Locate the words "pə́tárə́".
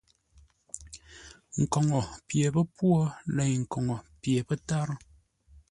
4.47-4.97